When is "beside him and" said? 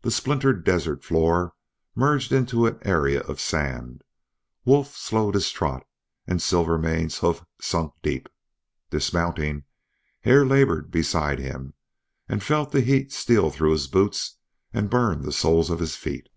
10.90-12.42